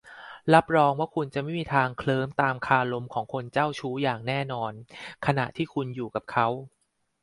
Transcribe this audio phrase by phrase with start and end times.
[0.53, 4.71] รับรองว่าคุณจะไม่มีทางเคลิ้มตามคารมของคนเจ้าชู้อย่างแน่นอน
[5.25, 6.47] ขณะที่คุณอยู่กับเขา